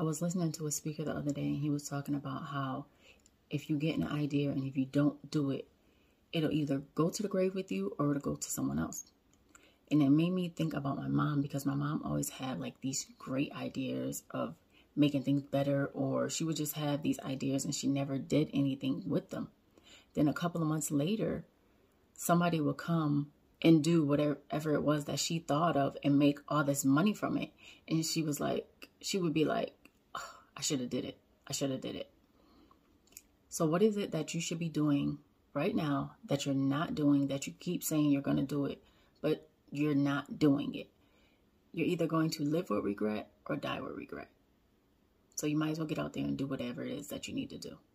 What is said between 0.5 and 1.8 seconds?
to a speaker the other day and he